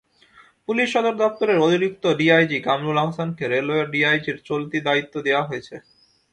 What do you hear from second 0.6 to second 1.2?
police Sadar